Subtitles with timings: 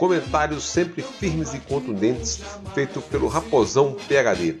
[0.00, 2.38] Comentários sempre firmes e contundentes,
[2.72, 4.56] feito pelo Raposão PHD,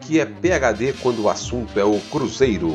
[0.00, 2.70] que é PHD quando o assunto é o Cruzeiro.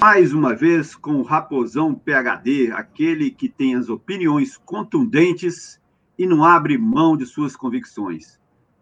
[0.00, 5.78] Mais uma vez com o Raposão PHD, aquele que tem as opiniões contundentes
[6.18, 8.40] e não abre mão de suas convicções.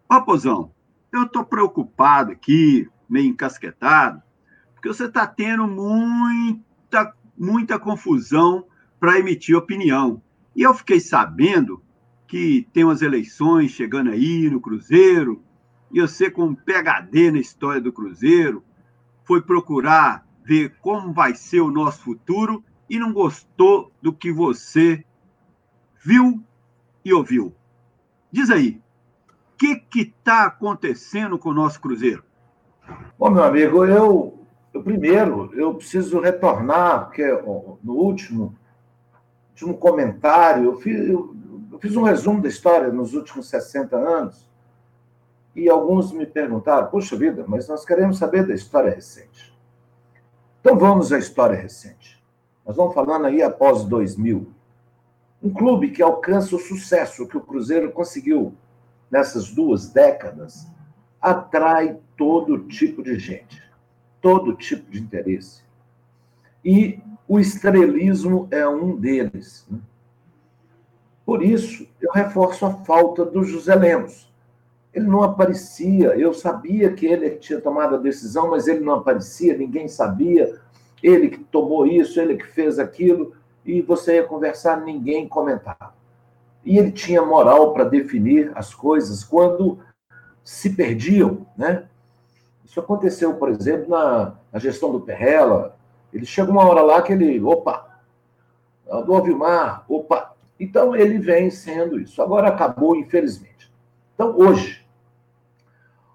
[0.09, 0.71] Raposão,
[1.11, 4.23] eu estou preocupado aqui, meio encasquetado,
[4.73, 8.63] porque você está tendo muita, muita confusão
[9.01, 10.21] para emitir opinião.
[10.55, 11.83] E eu fiquei sabendo
[12.27, 15.41] que tem umas eleições chegando aí no Cruzeiro,
[15.91, 18.63] e você, com um PHD na história do Cruzeiro,
[19.23, 25.03] foi procurar ver como vai ser o nosso futuro e não gostou do que você
[26.03, 26.43] viu
[27.03, 27.53] e ouviu.
[28.31, 28.81] Diz aí,
[29.53, 32.23] o que está acontecendo com o nosso Cruzeiro?
[33.17, 37.25] Bom, meu amigo, eu, eu primeiro eu preciso retornar, porque
[37.83, 38.55] no último,
[39.51, 41.35] último comentário eu, fiz, eu
[41.75, 44.49] eu fiz um resumo da história nos últimos 60 anos
[45.53, 49.53] e alguns me perguntaram: puxa vida, mas nós queremos saber da história recente.
[50.61, 52.23] Então vamos à história recente.
[52.65, 54.47] Nós vamos falando aí após 2000.
[55.43, 58.55] Um clube que alcança o sucesso que o Cruzeiro conseguiu
[59.11, 60.65] nessas duas décadas
[61.21, 63.61] atrai todo tipo de gente,
[64.21, 65.61] todo tipo de interesse.
[66.63, 69.67] E o estrelismo é um deles.
[69.69, 69.77] Né?
[71.25, 74.31] Por isso, eu reforço a falta do José Lemos.
[74.93, 79.57] Ele não aparecia, eu sabia que ele tinha tomado a decisão, mas ele não aparecia,
[79.57, 80.55] ninguém sabia.
[81.01, 83.33] Ele que tomou isso, ele que fez aquilo,
[83.65, 85.93] e você ia conversar, ninguém comentava.
[86.63, 89.79] E ele tinha moral para definir as coisas quando
[90.43, 91.85] se perdiam, né?
[92.63, 95.75] Isso aconteceu, por exemplo, na, na gestão do Perrella.
[96.13, 97.99] Ele chega uma hora lá que ele, opa,
[99.05, 102.21] do Alvimar, opa, então, ele vem sendo isso.
[102.21, 103.71] Agora acabou, infelizmente.
[104.13, 104.85] Então, hoje,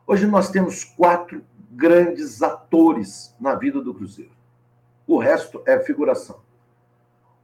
[0.07, 4.33] hoje nós temos quatro grandes atores na vida do Cruzeiro.
[5.07, 6.41] O resto é figuração.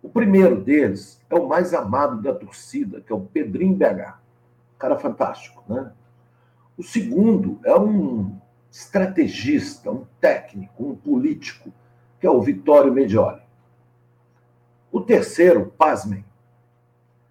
[0.02, 4.18] O primeiro deles é o mais amado da torcida, que é o Pedrinho BH.
[4.78, 5.92] Cara fantástico, né?
[6.76, 8.38] O segundo é um
[8.70, 11.72] estrategista, um técnico, um político,
[12.20, 13.40] que é o Vitório Medioli.
[14.92, 16.25] O terceiro, pasmem,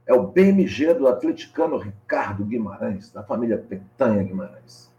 [0.08, 4.92] é o BMG do atleticano Ricardo Guimarães, da família Petanha Guimarães.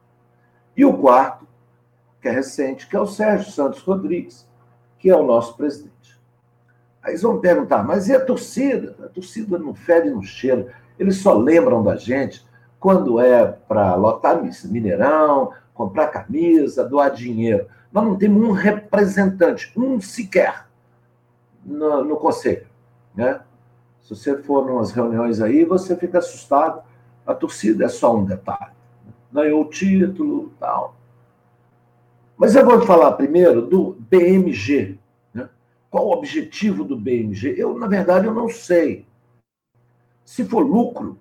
[0.77, 1.47] E o quarto,
[2.21, 4.47] que é recente, que é o Sérgio Santos Rodrigues,
[4.99, 6.21] que é o nosso presidente.
[7.03, 8.97] Aí vão perguntar, mas e a torcida?
[9.05, 10.75] A torcida não fede, não cheira.
[10.99, 12.45] Eles só lembram da gente
[12.81, 17.69] quando é para lotar Mineirão, comprar camisa, doar dinheiro.
[17.93, 20.67] Nós não temos um representante, um sequer,
[21.65, 22.67] no, no conselho.
[23.15, 23.41] Né?
[24.07, 26.81] Se você for umas reuniões aí, você fica assustado.
[27.27, 28.71] A torcida é só um detalhe.
[29.33, 30.95] Ganhou o título tal.
[32.37, 34.97] Mas eu vou falar primeiro do BMG.
[35.35, 35.49] Né?
[35.91, 37.57] Qual o objetivo do BMG?
[37.59, 39.05] Eu, na verdade, eu não sei.
[40.25, 41.19] Se for lucro,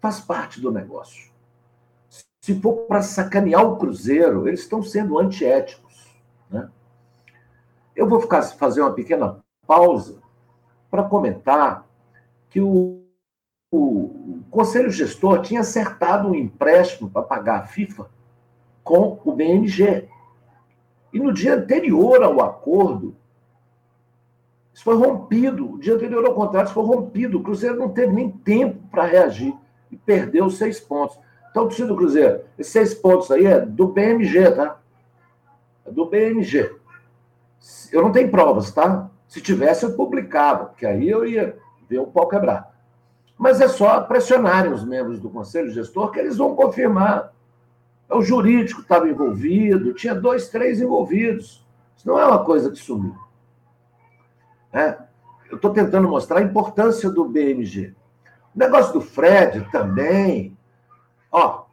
[0.00, 1.30] faz parte do negócio.
[2.40, 6.16] Se for para sacanear o Cruzeiro, eles estão sendo antiéticos.
[6.48, 6.66] Né?
[7.94, 10.18] Eu vou ficar, fazer uma pequena pausa
[10.90, 11.85] para comentar
[12.56, 13.02] que o,
[13.70, 18.08] o, Conselho Gestor tinha acertado um empréstimo para pagar a FIFA
[18.82, 20.08] com o BMG.
[21.12, 23.14] E no dia anterior ao acordo,
[24.72, 25.74] isso foi rompido.
[25.74, 27.36] O dia anterior ao contrato, isso foi rompido.
[27.36, 29.54] O Cruzeiro não teve nem tempo para reagir
[29.90, 31.18] e perdeu seis pontos.
[31.50, 34.80] Então, torcida do Cruzeiro, esses seis pontos aí é do BMG, tá?
[35.84, 36.74] É do BMG.
[37.92, 39.10] Eu não tenho provas, tá?
[39.28, 42.74] Se tivesse, eu publicava, porque aí eu ia ver o pau quebrar.
[43.38, 47.32] Mas é só pressionarem os membros do Conselho Gestor que eles vão confirmar.
[48.08, 51.66] O jurídico estava envolvido, tinha dois, três envolvidos.
[51.96, 53.16] Isso não é uma coisa que sumiu.
[54.72, 54.96] É.
[55.50, 57.94] Eu estou tentando mostrar a importância do BMG.
[58.54, 60.56] O negócio do Fred também,
[61.30, 61.64] ó,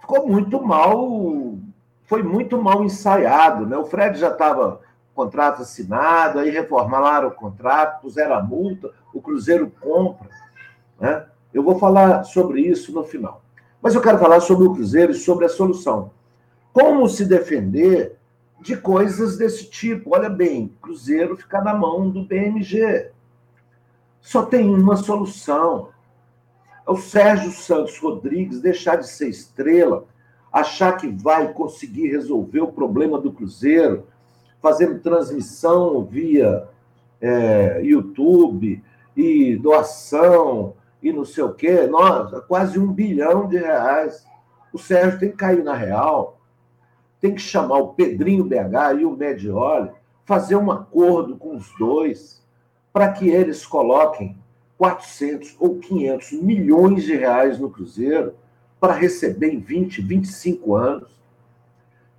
[0.00, 1.58] ficou muito mal,
[2.04, 3.76] foi muito mal ensaiado, né?
[3.76, 4.80] O Fred já estava
[5.14, 10.28] contrato assinado, aí reformaram o contrato, puseram a multa, o Cruzeiro compra.
[10.98, 11.24] Né?
[11.52, 13.42] Eu vou falar sobre isso no final.
[13.80, 16.10] Mas eu quero falar sobre o Cruzeiro e sobre a solução.
[16.72, 18.16] Como se defender
[18.60, 20.14] de coisas desse tipo?
[20.14, 23.10] Olha bem, Cruzeiro fica na mão do BMG.
[24.20, 25.90] Só tem uma solução.
[26.86, 30.06] É o Sérgio Santos Rodrigues deixar de ser estrela,
[30.52, 34.06] achar que vai conseguir resolver o problema do Cruzeiro,
[34.64, 36.66] fazendo transmissão via
[37.20, 38.82] é, YouTube
[39.14, 40.72] e doação
[41.02, 41.86] e não sei o quê.
[41.86, 44.26] Nossa, quase um bilhão de reais.
[44.72, 46.40] O Sérgio tem que cair na real,
[47.20, 49.90] tem que chamar o Pedrinho BH e o Medioli,
[50.24, 52.42] fazer um acordo com os dois
[52.90, 54.34] para que eles coloquem
[54.78, 58.32] 400 ou 500 milhões de reais no Cruzeiro
[58.80, 61.22] para receber em 20, 25 anos.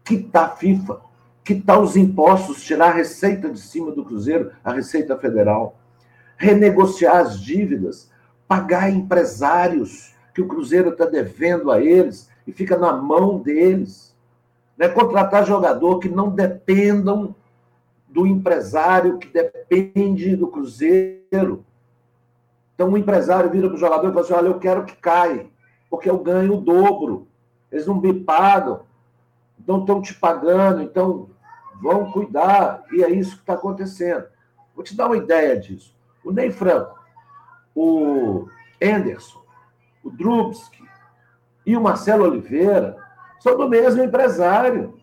[0.03, 1.01] Quitar a FIFA,
[1.45, 5.77] quitar os impostos, tirar a receita de cima do Cruzeiro, a Receita Federal,
[6.35, 8.09] renegociar as dívidas,
[8.47, 14.15] pagar empresários que o Cruzeiro está devendo a eles e fica na mão deles.
[14.75, 14.89] Né?
[14.89, 17.35] Contratar jogador que não dependam
[18.09, 21.63] do empresário que depende do Cruzeiro.
[22.73, 25.45] Então, o empresário vira para o jogador e fala assim: olha, eu quero que caia,
[25.89, 27.27] porque eu ganho o dobro.
[27.71, 28.81] Eles não me pagam,
[29.67, 31.29] não estão te pagando, então
[31.81, 32.83] vão cuidar.
[32.91, 34.25] E é isso que está acontecendo.
[34.75, 35.95] Vou te dar uma ideia disso.
[36.23, 36.99] O Ney Franco,
[37.75, 38.47] o
[38.81, 39.41] Anderson,
[40.03, 40.83] o Drubsky
[41.65, 42.97] e o Marcelo Oliveira
[43.39, 44.99] são do mesmo empresário.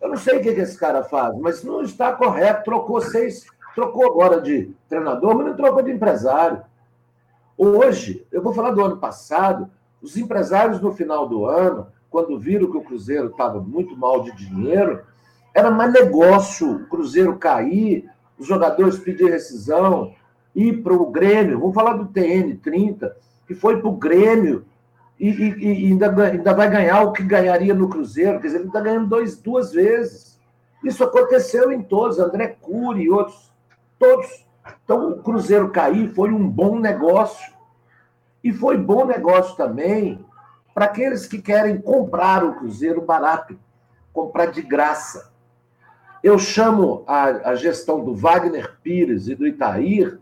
[0.00, 2.64] Eu não sei o que, esse cara faz, mas não está correto.
[2.64, 6.62] Trocou seis, trocou agora de treinador, mas não trocou de empresário.
[7.56, 9.70] Hoje, eu vou falar do ano passado,
[10.00, 14.32] os empresários no final do ano, quando viram que o Cruzeiro estava muito mal de
[14.32, 15.04] dinheiro,
[15.54, 18.08] era mais negócio o Cruzeiro cair,
[18.38, 20.14] os jogadores pedir rescisão,
[20.54, 21.60] ir para o Grêmio.
[21.60, 23.16] Vamos falar do TN 30,
[23.46, 24.64] que foi para o Grêmio
[25.22, 28.66] e, e, e ainda, ainda, vai ganhar o que ganharia no Cruzeiro, quer dizer, ele
[28.66, 30.40] está ganhando dois, duas vezes.
[30.82, 33.52] Isso aconteceu em todos, André Cury e outros,
[34.00, 34.44] todos.
[34.84, 37.52] Então, o Cruzeiro cair foi um bom negócio.
[38.42, 40.24] E foi bom negócio também
[40.74, 43.56] para aqueles que querem comprar o Cruzeiro barato,
[44.12, 45.31] comprar de graça.
[46.22, 50.18] Eu chamo a, a gestão do Wagner Pires e do Itair,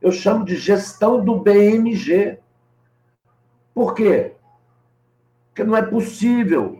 [0.00, 2.38] eu chamo de gestão do BMG.
[3.74, 4.32] Por quê?
[5.48, 6.78] Porque não é possível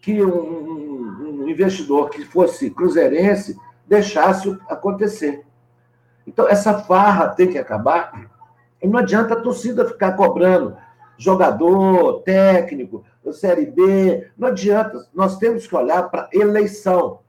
[0.00, 5.44] que um, um investidor que fosse cruzeirense deixasse acontecer.
[6.26, 8.30] Então, essa farra tem que acabar.
[8.82, 10.76] E não adianta a torcida ficar cobrando
[11.16, 14.28] jogador, técnico, Série B.
[14.36, 15.06] Não adianta.
[15.14, 17.20] Nós temos que olhar para eleição.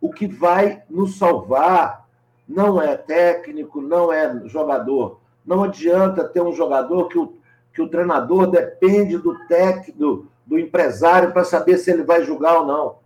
[0.00, 2.06] O que vai nos salvar
[2.46, 5.20] não é técnico, não é jogador.
[5.44, 7.38] Não adianta ter um jogador que o
[7.78, 12.58] que o treinador depende do técnico, do, do empresário para saber se ele vai julgar
[12.58, 12.96] ou não.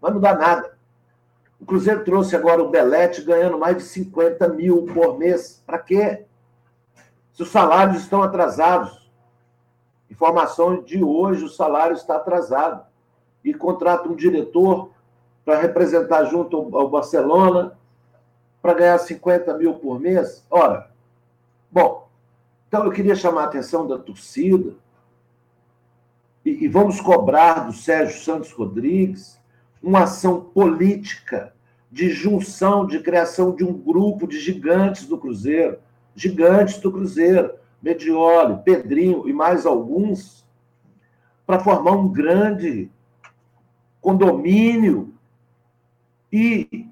[0.00, 0.78] Vai mudar nada.
[1.60, 5.60] O Cruzeiro trouxe agora o Belete ganhando mais de 50 mil por mês.
[5.66, 6.24] Para quê?
[7.32, 9.10] Se os salários estão atrasados.
[10.08, 12.86] Informação de hoje, o salário está atrasado.
[13.44, 14.92] E contrata um diretor
[15.48, 17.72] para representar junto ao Barcelona
[18.60, 20.44] para ganhar 50 mil por mês.
[20.50, 20.90] Ora,
[21.72, 22.06] bom,
[22.68, 24.74] então, eu queria chamar a atenção da torcida
[26.44, 29.40] e, e vamos cobrar do Sérgio Santos Rodrigues
[29.82, 31.54] uma ação política
[31.90, 35.78] de junção, de criação de um grupo de gigantes do Cruzeiro,
[36.14, 40.46] gigantes do Cruzeiro, Medioli, Pedrinho e mais alguns,
[41.46, 42.90] para formar um grande
[44.02, 45.14] condomínio
[46.32, 46.88] e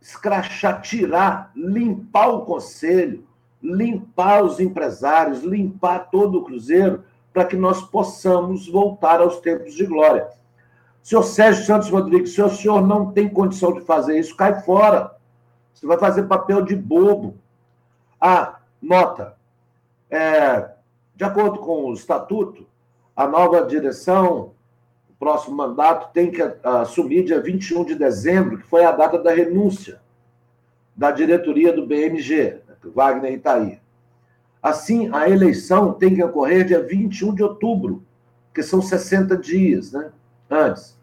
[0.00, 3.26] escrachar, tirar, limpar o conselho,
[3.62, 9.84] limpar os empresários, limpar todo o Cruzeiro, para que nós possamos voltar aos tempos de
[9.84, 10.28] glória.
[11.02, 15.14] Senhor Sérgio Santos Rodrigues, se o senhor não tem condição de fazer isso, cai fora.
[15.72, 17.36] Você vai fazer papel de bobo.
[18.20, 19.36] Ah, nota.
[20.10, 20.70] É,
[21.14, 22.66] de acordo com o estatuto,
[23.14, 24.52] a nova direção,
[25.18, 30.00] próximo mandato, tem que assumir dia 21 de dezembro, que foi a data da renúncia
[30.96, 32.66] da diretoria do BMG.
[32.94, 33.80] Wagner Itaí.
[34.62, 38.02] Assim, a eleição tem que ocorrer dia 21 de outubro,
[38.54, 40.10] que são 60 dias né,
[40.50, 40.96] antes.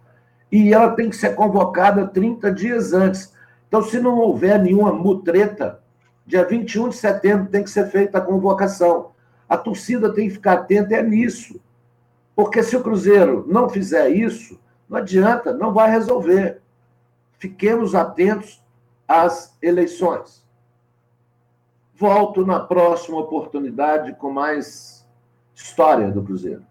[0.51, 3.33] E ela tem que ser convocada 30 dias antes.
[3.67, 5.79] Então, se não houver nenhuma mutreta,
[6.25, 9.11] dia 21 de setembro tem que ser feita a convocação.
[9.47, 11.59] A torcida tem que ficar atenta é nisso.
[12.35, 14.59] Porque se o Cruzeiro não fizer isso,
[14.89, 16.61] não adianta, não vai resolver.
[17.37, 18.63] Fiquemos atentos
[19.07, 20.43] às eleições.
[21.95, 25.07] Volto na próxima oportunidade com mais
[25.53, 26.65] história do Cruzeiro.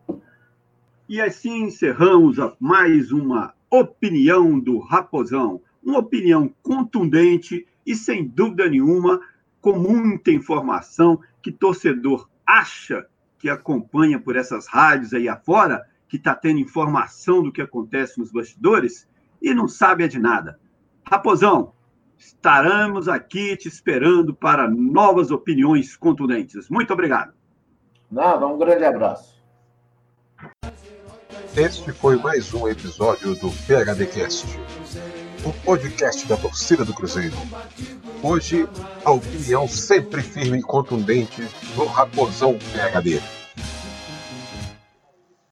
[1.09, 5.61] E assim encerramos mais uma opinião do Raposão.
[5.83, 9.21] Uma opinião contundente e, sem dúvida nenhuma,
[9.61, 13.07] com muita informação que torcedor acha
[13.43, 18.31] que acompanha por essas rádios aí afora, que está tendo informação do que acontece nos
[18.31, 19.09] bastidores
[19.43, 20.61] e não sabe de nada.
[21.05, 21.73] Raposão,
[22.17, 26.71] estaremos aqui te esperando para novas opiniões contundentes.
[26.71, 27.35] Muito obrigado.
[28.09, 29.42] Nada, um grande abraço.
[31.57, 34.47] Este foi mais um episódio do PHDcast,
[35.45, 37.37] o podcast da torcida do Cruzeiro.
[38.23, 38.67] Hoje,
[39.05, 41.43] a opinião sempre firme e contundente
[41.75, 43.21] do Raposão PHD.